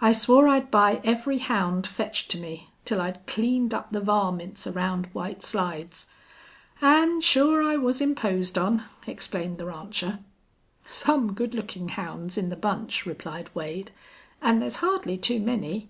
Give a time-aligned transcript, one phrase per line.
[0.00, 4.64] "I swore I'd buy every hound fetched to me, till I'd cleaned up the varmints
[4.68, 6.06] around White Slides.
[6.80, 10.20] An' sure I was imposed on," explained the rancher.
[10.88, 13.90] "Some good lookin' hounds in the bunch," replied Wade.
[14.40, 15.88] "An' there's hardly too many.